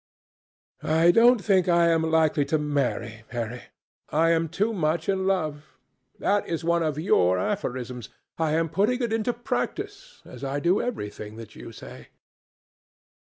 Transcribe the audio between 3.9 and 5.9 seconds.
I am too much in love.